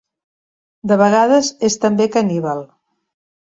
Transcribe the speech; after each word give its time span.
De 0.91 0.97
vegades, 1.01 1.51
és 1.69 1.77
també 1.85 2.09
caníbal. 2.17 2.65